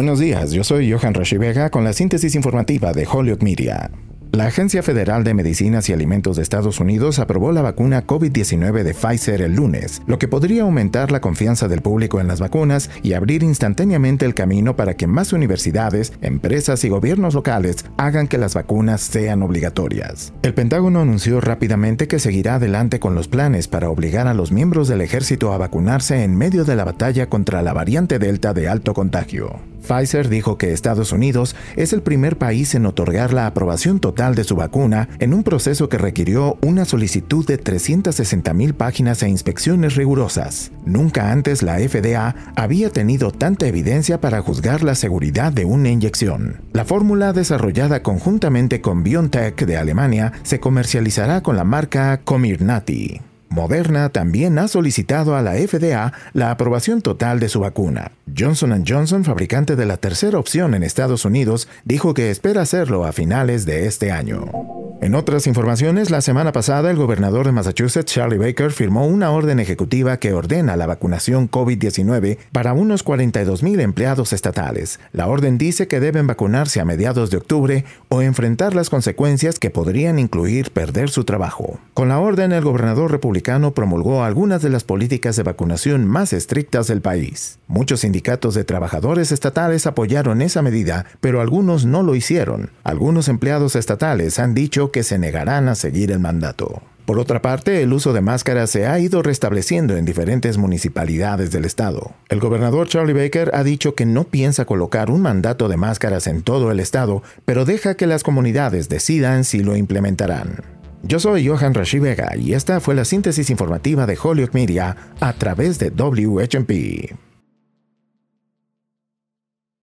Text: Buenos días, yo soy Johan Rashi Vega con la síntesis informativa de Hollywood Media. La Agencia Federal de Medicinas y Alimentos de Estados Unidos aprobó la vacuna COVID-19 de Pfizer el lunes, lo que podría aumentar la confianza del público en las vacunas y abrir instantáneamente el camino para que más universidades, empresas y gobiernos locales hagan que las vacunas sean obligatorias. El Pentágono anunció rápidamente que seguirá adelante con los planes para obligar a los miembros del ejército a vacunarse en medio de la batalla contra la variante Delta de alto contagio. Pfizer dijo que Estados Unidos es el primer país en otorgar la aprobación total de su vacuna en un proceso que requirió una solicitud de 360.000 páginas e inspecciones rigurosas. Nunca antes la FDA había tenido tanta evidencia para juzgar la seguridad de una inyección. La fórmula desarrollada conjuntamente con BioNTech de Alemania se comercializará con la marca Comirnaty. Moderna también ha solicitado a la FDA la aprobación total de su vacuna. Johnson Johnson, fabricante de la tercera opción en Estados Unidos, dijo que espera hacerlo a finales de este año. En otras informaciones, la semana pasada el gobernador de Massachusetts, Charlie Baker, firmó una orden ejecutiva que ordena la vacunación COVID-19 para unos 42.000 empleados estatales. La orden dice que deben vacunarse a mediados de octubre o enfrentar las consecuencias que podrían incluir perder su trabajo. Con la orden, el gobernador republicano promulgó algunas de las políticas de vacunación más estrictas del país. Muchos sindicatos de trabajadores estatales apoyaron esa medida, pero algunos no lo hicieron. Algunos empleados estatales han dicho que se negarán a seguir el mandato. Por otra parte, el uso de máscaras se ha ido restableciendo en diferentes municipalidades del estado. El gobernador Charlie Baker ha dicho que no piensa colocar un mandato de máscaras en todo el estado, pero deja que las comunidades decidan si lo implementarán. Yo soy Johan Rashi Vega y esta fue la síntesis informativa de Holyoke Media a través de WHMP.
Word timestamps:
Buenos 0.00 0.18
días, 0.18 0.52
yo 0.52 0.64
soy 0.64 0.90
Johan 0.90 1.12
Rashi 1.12 1.36
Vega 1.36 1.68
con 1.68 1.84
la 1.84 1.92
síntesis 1.92 2.34
informativa 2.34 2.94
de 2.94 3.06
Hollywood 3.06 3.42
Media. 3.42 3.90
La 4.32 4.46
Agencia 4.46 4.82
Federal 4.82 5.24
de 5.24 5.34
Medicinas 5.34 5.90
y 5.90 5.92
Alimentos 5.92 6.36
de 6.36 6.42
Estados 6.42 6.80
Unidos 6.80 7.18
aprobó 7.18 7.52
la 7.52 7.60
vacuna 7.60 8.06
COVID-19 8.06 8.82
de 8.82 8.94
Pfizer 8.94 9.42
el 9.42 9.56
lunes, 9.56 10.00
lo 10.06 10.18
que 10.18 10.26
podría 10.26 10.62
aumentar 10.62 11.12
la 11.12 11.20
confianza 11.20 11.68
del 11.68 11.82
público 11.82 12.18
en 12.18 12.28
las 12.28 12.40
vacunas 12.40 12.88
y 13.02 13.12
abrir 13.12 13.42
instantáneamente 13.42 14.24
el 14.24 14.34
camino 14.34 14.74
para 14.74 14.94
que 14.94 15.06
más 15.06 15.34
universidades, 15.34 16.14
empresas 16.22 16.82
y 16.84 16.88
gobiernos 16.88 17.34
locales 17.34 17.84
hagan 17.98 18.26
que 18.26 18.38
las 18.38 18.54
vacunas 18.54 19.02
sean 19.02 19.42
obligatorias. 19.42 20.32
El 20.42 20.54
Pentágono 20.54 21.02
anunció 21.02 21.42
rápidamente 21.42 22.08
que 22.08 22.20
seguirá 22.20 22.54
adelante 22.54 23.00
con 23.00 23.14
los 23.14 23.28
planes 23.28 23.68
para 23.68 23.90
obligar 23.90 24.28
a 24.28 24.32
los 24.32 24.50
miembros 24.50 24.88
del 24.88 25.02
ejército 25.02 25.52
a 25.52 25.58
vacunarse 25.58 26.24
en 26.24 26.38
medio 26.38 26.64
de 26.64 26.76
la 26.76 26.86
batalla 26.86 27.28
contra 27.28 27.60
la 27.60 27.74
variante 27.74 28.18
Delta 28.18 28.54
de 28.54 28.66
alto 28.66 28.94
contagio. 28.94 29.60
Pfizer 29.80 30.28
dijo 30.28 30.58
que 30.58 30.72
Estados 30.72 31.12
Unidos 31.12 31.56
es 31.76 31.92
el 31.92 32.02
primer 32.02 32.38
país 32.38 32.74
en 32.74 32.86
otorgar 32.86 33.32
la 33.32 33.46
aprobación 33.46 34.00
total 34.00 34.34
de 34.34 34.44
su 34.44 34.56
vacuna 34.56 35.08
en 35.18 35.34
un 35.34 35.42
proceso 35.42 35.88
que 35.88 35.98
requirió 35.98 36.58
una 36.62 36.84
solicitud 36.84 37.46
de 37.46 37.62
360.000 37.62 38.74
páginas 38.74 39.22
e 39.22 39.28
inspecciones 39.28 39.94
rigurosas. 39.96 40.70
Nunca 40.84 41.32
antes 41.32 41.62
la 41.62 41.78
FDA 41.78 42.34
había 42.56 42.90
tenido 42.90 43.30
tanta 43.30 43.66
evidencia 43.66 44.20
para 44.20 44.42
juzgar 44.42 44.82
la 44.82 44.94
seguridad 44.94 45.52
de 45.52 45.64
una 45.64 45.90
inyección. 45.90 46.60
La 46.72 46.84
fórmula 46.84 47.32
desarrollada 47.32 48.02
conjuntamente 48.02 48.80
con 48.80 49.02
BioNTech 49.02 49.64
de 49.64 49.76
Alemania 49.76 50.32
se 50.42 50.60
comercializará 50.60 51.42
con 51.42 51.56
la 51.56 51.64
marca 51.64 52.20
Comirnaty. 52.24 53.29
Moderna 53.50 54.10
también 54.10 54.58
ha 54.60 54.68
solicitado 54.68 55.34
a 55.34 55.42
la 55.42 55.54
FDA 55.54 56.12
la 56.32 56.52
aprobación 56.52 57.02
total 57.02 57.40
de 57.40 57.48
su 57.48 57.58
vacuna. 57.58 58.12
Johnson 58.36 58.84
Johnson, 58.86 59.24
fabricante 59.24 59.74
de 59.74 59.86
la 59.86 59.96
tercera 59.96 60.38
opción 60.38 60.74
en 60.74 60.84
Estados 60.84 61.24
Unidos, 61.24 61.68
dijo 61.84 62.14
que 62.14 62.30
espera 62.30 62.62
hacerlo 62.62 63.04
a 63.04 63.12
finales 63.12 63.66
de 63.66 63.86
este 63.86 64.12
año. 64.12 64.79
En 65.02 65.14
otras 65.14 65.46
informaciones, 65.46 66.10
la 66.10 66.20
semana 66.20 66.52
pasada 66.52 66.90
el 66.90 66.98
gobernador 66.98 67.46
de 67.46 67.52
Massachusetts, 67.52 68.12
Charlie 68.12 68.36
Baker, 68.36 68.70
firmó 68.70 69.06
una 69.06 69.30
orden 69.30 69.58
ejecutiva 69.58 70.18
que 70.18 70.34
ordena 70.34 70.76
la 70.76 70.86
vacunación 70.86 71.50
COVID-19 71.50 72.36
para 72.52 72.74
unos 72.74 73.02
42.000 73.02 73.80
empleados 73.80 74.34
estatales. 74.34 75.00
La 75.12 75.26
orden 75.28 75.56
dice 75.56 75.88
que 75.88 76.00
deben 76.00 76.26
vacunarse 76.26 76.80
a 76.80 76.84
mediados 76.84 77.30
de 77.30 77.38
octubre 77.38 77.86
o 78.10 78.20
enfrentar 78.20 78.74
las 78.74 78.90
consecuencias 78.90 79.58
que 79.58 79.70
podrían 79.70 80.18
incluir 80.18 80.70
perder 80.70 81.08
su 81.08 81.24
trabajo. 81.24 81.80
Con 81.94 82.08
la 82.10 82.18
orden, 82.18 82.52
el 82.52 82.62
gobernador 82.62 83.10
republicano 83.10 83.72
promulgó 83.72 84.22
algunas 84.22 84.60
de 84.60 84.68
las 84.68 84.84
políticas 84.84 85.34
de 85.34 85.44
vacunación 85.44 86.04
más 86.04 86.34
estrictas 86.34 86.88
del 86.88 87.00
país. 87.00 87.58
Muchos 87.68 88.00
sindicatos 88.00 88.52
de 88.52 88.64
trabajadores 88.64 89.32
estatales 89.32 89.86
apoyaron 89.86 90.42
esa 90.42 90.60
medida, 90.60 91.06
pero 91.22 91.40
algunos 91.40 91.86
no 91.86 92.02
lo 92.02 92.14
hicieron. 92.14 92.68
Algunos 92.84 93.28
empleados 93.28 93.76
estatales 93.76 94.38
han 94.38 94.52
dicho 94.52 94.89
que 94.90 95.02
se 95.02 95.18
negarán 95.18 95.68
a 95.68 95.74
seguir 95.74 96.12
el 96.12 96.18
mandato. 96.18 96.82
Por 97.10 97.18
otra 97.18 97.42
parte, 97.42 97.82
el 97.82 97.92
uso 97.92 98.12
de 98.12 98.20
máscaras 98.20 98.70
se 98.70 98.86
ha 98.86 98.98
ido 99.00 99.22
restableciendo 99.22 99.96
en 99.96 100.04
diferentes 100.04 100.58
municipalidades 100.58 101.50
del 101.50 101.64
estado. 101.64 102.12
El 102.28 102.38
gobernador 102.38 102.86
Charlie 102.86 103.14
Baker 103.14 103.50
ha 103.52 103.64
dicho 103.64 103.96
que 103.96 104.06
no 104.06 104.24
piensa 104.24 104.64
colocar 104.64 105.10
un 105.10 105.20
mandato 105.20 105.68
de 105.68 105.76
máscaras 105.76 106.28
en 106.28 106.42
todo 106.42 106.70
el 106.70 106.78
estado, 106.78 107.24
pero 107.44 107.64
deja 107.64 107.94
que 107.96 108.06
las 108.06 108.22
comunidades 108.22 108.88
decidan 108.88 109.42
si 109.42 109.62
lo 109.62 109.76
implementarán. 109.76 110.62
Yo 111.02 111.18
soy 111.18 111.48
Johan 111.48 111.74
Rashi 111.74 111.98
Vega 111.98 112.36
y 112.36 112.52
esta 112.52 112.78
fue 112.78 112.94
la 112.94 113.04
síntesis 113.04 113.50
informativa 113.50 114.06
de 114.06 114.18
Holyoke 114.22 114.54
Media 114.54 114.96
a 115.18 115.32
través 115.32 115.78
de 115.78 115.90
WHMP. 115.90 117.29